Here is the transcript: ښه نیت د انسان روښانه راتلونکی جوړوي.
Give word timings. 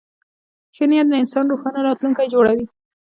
ښه 0.75 0.85
نیت 0.89 1.07
د 1.09 1.13
انسان 1.21 1.45
روښانه 1.51 1.79
راتلونکی 1.87 2.27
جوړوي. 2.33 2.65